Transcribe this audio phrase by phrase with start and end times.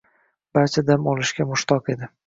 [0.59, 2.15] Barcha dam olishga mushtoq edi